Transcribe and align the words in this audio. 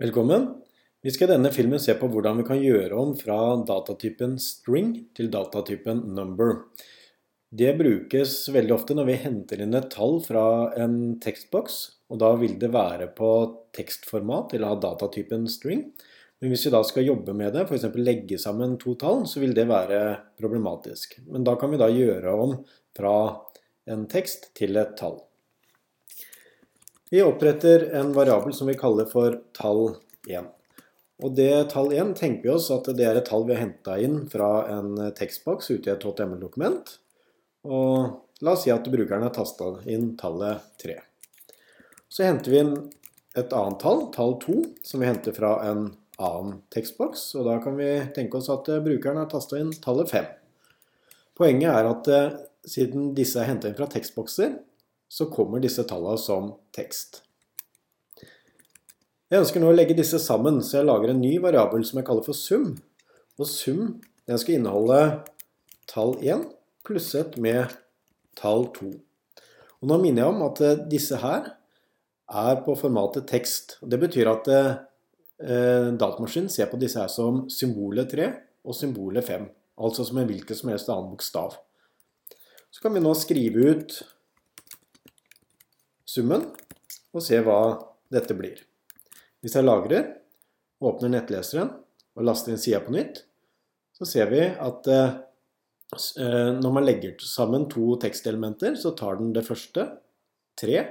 Velkommen! 0.00 0.46
Vi 1.04 1.12
skal 1.12 1.28
i 1.28 1.34
denne 1.34 1.50
filmen 1.52 1.80
se 1.82 1.92
på 2.00 2.08
hvordan 2.08 2.38
vi 2.40 2.44
kan 2.48 2.58
gjøre 2.58 2.96
om 2.96 3.10
fra 3.12 3.36
datatypen 3.68 4.38
string 4.40 4.94
til 5.12 5.28
datatypen 5.30 6.00
number. 6.16 6.62
Det 7.52 7.74
brukes 7.76 8.32
veldig 8.54 8.72
ofte 8.72 8.96
når 8.96 9.10
vi 9.10 9.18
henter 9.20 9.60
inn 9.60 9.76
et 9.76 9.90
tall 9.92 10.16
fra 10.24 10.44
en 10.80 11.18
tekstboks, 11.20 11.76
og 12.08 12.22
da 12.24 12.30
vil 12.40 12.56
det 12.62 12.72
være 12.72 13.10
på 13.18 13.28
tekstformat 13.76 14.56
eller 14.56 14.72
ha 14.72 14.80
datatypen 14.80 15.44
string. 15.52 15.84
Men 16.40 16.54
hvis 16.54 16.64
vi 16.66 16.72
da 16.72 16.80
skal 16.88 17.10
jobbe 17.10 17.36
med 17.36 17.52
det, 17.52 17.68
f.eks. 17.68 17.84
legge 18.00 18.40
sammen 18.40 18.78
to 18.80 18.96
tall, 18.98 19.26
så 19.28 19.44
vil 19.44 19.52
det 19.54 19.68
være 19.68 20.00
problematisk. 20.40 21.20
Men 21.28 21.44
da 21.44 21.58
kan 21.60 21.70
vi 21.70 21.82
da 21.84 21.92
gjøre 21.92 22.32
om 22.32 22.56
fra 22.96 23.18
en 23.92 24.08
tekst 24.08 24.54
til 24.56 24.80
et 24.80 24.96
tall. 24.96 25.20
Vi 27.12 27.22
oppretter 27.22 27.90
en 27.94 28.12
variabel 28.12 28.54
som 28.56 28.66
vi 28.66 28.74
kaller 28.74 29.04
for 29.04 29.34
tall 29.52 29.98
1. 30.32 30.46
Og 31.20 31.34
det 31.36 31.68
tall 31.68 31.90
1 31.92 32.14
tenker 32.16 32.46
vi 32.46 32.52
oss 32.54 32.70
at 32.72 32.88
det 32.96 33.04
er 33.04 33.18
et 33.20 33.26
tall 33.28 33.44
vi 33.44 33.52
har 33.52 33.66
henta 33.66 33.98
inn 34.00 34.22
fra 34.32 34.48
en 34.72 34.94
tekstboks 35.18 35.68
ute 35.74 35.90
i 35.90 35.92
et 35.92 36.06
HTML-dokument. 36.08 36.94
Og 37.68 38.40
la 38.40 38.54
oss 38.56 38.64
si 38.64 38.72
at 38.72 38.88
brukeren 38.88 39.26
har 39.26 39.34
tasta 39.36 39.74
inn 39.92 40.14
tallet 40.16 40.64
3. 40.80 40.96
Så 42.08 42.24
henter 42.24 42.56
vi 42.56 42.62
inn 42.62 42.72
et 43.36 43.52
annet 43.60 43.82
tall, 43.84 44.06
tall 44.16 44.38
2, 44.40 44.56
som 44.80 45.04
vi 45.04 45.12
henter 45.12 45.36
fra 45.36 45.52
en 45.68 45.90
annen 46.16 46.58
tekstboks. 46.72 47.28
Og 47.36 47.44
da 47.52 47.60
kan 47.60 47.76
vi 47.76 47.92
tenke 48.16 48.40
oss 48.40 48.48
at 48.56 48.72
brukeren 48.88 49.20
har 49.20 49.28
tasta 49.28 49.60
inn 49.60 49.76
tallet 49.84 50.16
5. 50.16 50.32
Poenget 51.36 51.76
er 51.76 51.92
at 51.92 52.08
eh, 52.08 52.42
siden 52.64 53.12
disse 53.20 53.36
er 53.44 53.52
henta 53.52 53.68
inn 53.68 53.76
fra 53.76 53.92
tekstbokser, 53.92 54.62
så 55.12 55.28
kommer 55.28 55.60
disse 55.60 55.84
tallene 55.84 56.20
som 56.20 56.54
tekst. 56.72 57.20
Jeg 59.32 59.44
ønsker 59.44 59.60
nå 59.60 59.70
å 59.72 59.76
legge 59.76 59.96
disse 59.96 60.20
sammen, 60.20 60.60
så 60.64 60.78
jeg 60.78 60.88
lager 60.88 61.12
en 61.12 61.20
ny 61.20 61.34
variabel 61.40 61.84
som 61.88 62.00
jeg 62.00 62.06
kaller 62.08 62.24
for 62.24 62.36
sum. 62.36 62.74
Og 63.40 63.48
sum 63.48 63.98
den 64.28 64.40
skal 64.40 64.58
inneholde 64.58 65.00
tall 65.90 66.14
1 66.20 66.46
plusset 66.86 67.36
med 67.40 67.72
tall 68.38 68.68
2. 68.76 68.92
Og 69.82 69.90
nå 69.90 69.98
minner 70.00 70.24
jeg 70.24 70.32
om 70.34 70.44
at 70.46 70.62
eh, 70.64 70.84
disse 70.90 71.18
her 71.20 71.52
er 72.32 72.62
på 72.64 72.76
formatet 72.78 73.26
tekst. 73.28 73.76
Det 73.82 73.98
betyr 74.00 74.30
at 74.30 74.48
eh, 74.52 75.90
datamaskinen 75.98 76.52
ser 76.52 76.70
på 76.70 76.80
disse 76.80 77.00
her 77.02 77.10
som 77.12 77.44
symbolet 77.52 78.12
3 78.14 78.30
og 78.64 78.78
symbolet 78.78 79.26
5. 79.26 79.48
Altså 79.82 80.06
som 80.06 80.20
en 80.22 80.28
hvilken 80.28 80.56
som 80.56 80.70
helst 80.72 80.92
annen 80.92 81.10
bokstav. 81.12 81.58
Så 82.72 82.80
kan 82.84 82.94
vi 82.94 83.02
nå 83.04 83.12
skrive 83.18 83.72
ut 83.72 83.98
summen 86.12 86.46
og 87.12 87.24
se 87.24 87.40
hva 87.44 87.58
dette 88.12 88.36
blir. 88.36 88.60
Hvis 89.42 89.56
jeg 89.56 89.66
lagrer, 89.66 90.08
åpner 90.82 91.14
nettleseren 91.16 91.72
og 92.16 92.26
laster 92.26 92.52
inn 92.52 92.60
sida 92.60 92.82
på 92.84 92.94
nytt, 92.94 93.24
så 93.96 94.08
ser 94.08 94.30
vi 94.32 94.42
at 94.44 94.88
eh, 94.90 95.16
eh, 96.20 96.50
når 96.58 96.74
man 96.74 96.86
legger 96.86 97.16
sammen 97.24 97.68
to 97.72 97.96
tekstelementer, 98.02 98.76
så 98.78 98.94
tar 98.98 99.18
den 99.20 99.32
det 99.36 99.44
første, 99.46 99.88
tre, 100.58 100.84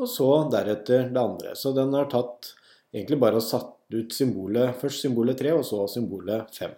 og 0.00 0.08
så 0.10 0.28
deretter 0.50 1.10
det 1.12 1.20
andre. 1.20 1.54
Så 1.58 1.74
den 1.76 1.92
har 1.94 2.08
tatt 2.12 2.54
egentlig 2.94 3.20
bare 3.22 3.42
satt 3.44 3.72
ut 3.94 4.14
symbolet, 4.14 4.74
først 4.80 5.04
symbolet 5.04 5.38
3 5.38 5.52
og 5.54 5.64
så 5.66 5.84
symbolet 5.90 6.50
5. 6.56 6.74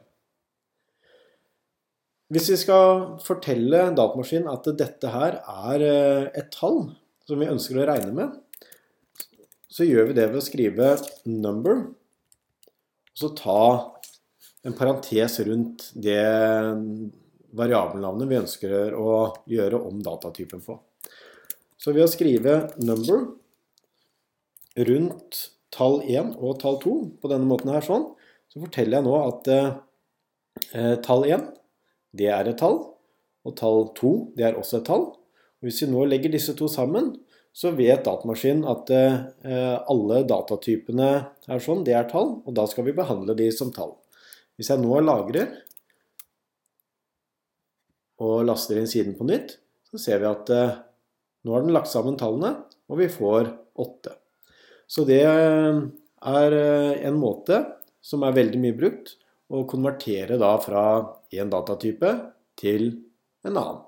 Hvis 2.34 2.48
vi 2.50 2.56
skal 2.58 3.02
fortelle 3.22 3.84
datamaskinen 3.94 4.50
at 4.50 4.66
dette 4.78 5.10
her 5.12 5.38
er 5.40 5.84
eh, 5.86 6.24
et 6.40 6.48
tall, 6.54 6.88
som 7.26 7.40
vi 7.42 7.50
ønsker 7.50 7.80
å 7.80 7.86
regne 7.90 8.12
med, 8.14 8.34
så 9.68 9.84
gjør 9.84 10.10
vi 10.10 10.16
det 10.16 10.28
ved 10.30 10.40
å 10.40 10.44
skrive 10.44 10.88
'number', 11.26 11.86
og 11.86 13.18
så 13.18 13.32
ta 13.36 13.62
en 14.64 14.76
parentes 14.76 15.40
rundt 15.46 15.90
det 15.94 16.22
variabelnavnet 17.56 18.28
vi 18.28 18.40
ønsker 18.40 18.94
å 18.94 19.34
gjøre 19.48 19.80
om 19.88 20.00
datatypen 20.04 20.62
på. 20.64 20.78
Så 21.76 21.92
ved 21.92 22.06
å 22.06 22.12
skrive 22.12 22.72
'number' 22.78 23.34
rundt 24.76 25.50
tall 25.72 26.00
1 26.02 26.36
og 26.40 26.60
tall 26.60 26.78
2 26.80 26.94
på 27.20 27.30
denne 27.32 27.48
måten 27.48 27.72
her 27.72 27.84
sånn, 27.84 28.10
så 28.48 28.62
forteller 28.62 28.98
jeg 28.98 29.06
nå 29.06 29.14
at 29.20 29.48
eh, 29.52 30.96
tall 31.04 31.24
1 31.24 31.46
det 32.16 32.30
er 32.32 32.48
et 32.48 32.58
tall, 32.60 32.78
og 33.44 33.56
tall 33.58 33.90
2 33.98 34.12
det 34.36 34.48
er 34.48 34.58
også 34.58 34.80
et 34.80 34.88
tall. 34.88 35.10
Hvis 35.66 35.82
vi 35.82 35.90
nå 35.90 36.04
legger 36.06 36.30
disse 36.30 36.54
to 36.54 36.68
sammen, 36.70 37.16
så 37.56 37.72
vet 37.74 38.04
datamaskinen 38.06 38.66
at 38.70 38.90
eh, 38.94 39.76
alle 39.90 40.20
datatypene 40.28 41.08
er 41.48 41.62
sånn, 41.64 41.82
det 41.86 41.96
er 41.96 42.06
tall, 42.10 42.36
og 42.44 42.54
da 42.54 42.66
skal 42.70 42.86
vi 42.86 42.94
behandle 42.94 43.34
de 43.34 43.48
som 43.54 43.72
tall. 43.74 43.96
Hvis 44.54 44.70
jeg 44.70 44.82
nå 44.82 45.00
lagrer 45.02 45.48
og 48.22 48.44
laster 48.46 48.78
inn 48.78 48.90
siden 48.90 49.16
på 49.18 49.26
nytt, 49.28 49.56
så 49.90 50.00
ser 50.00 50.22
vi 50.22 50.28
at 50.30 50.52
eh, 50.54 50.76
nå 51.42 51.56
har 51.56 51.64
den 51.64 51.74
lagt 51.74 51.90
sammen 51.90 52.20
tallene, 52.20 52.54
og 52.86 53.00
vi 53.00 53.10
får 53.10 53.50
åtte. 53.82 54.14
Så 54.86 55.02
det 55.08 55.22
er 55.26 56.58
eh, 56.60 57.02
en 57.08 57.18
måte 57.18 57.64
som 58.04 58.22
er 58.22 58.36
veldig 58.36 58.62
mye 58.62 58.78
brukt, 58.78 59.16
å 59.46 59.62
konvertere 59.70 60.38
da 60.42 60.56
fra 60.58 60.86
en 61.34 61.50
datatype 61.52 62.14
til 62.58 62.90
en 63.46 63.54
annen. 63.54 63.84